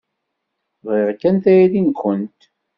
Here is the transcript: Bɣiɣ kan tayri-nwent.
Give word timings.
Bɣiɣ 0.83 1.09
kan 1.21 1.37
tayri-nwent. 1.43 2.41